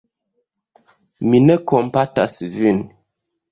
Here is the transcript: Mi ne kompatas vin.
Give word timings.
Mi 1.33 1.43
ne 1.45 1.59
kompatas 1.73 2.37
vin. 2.57 2.83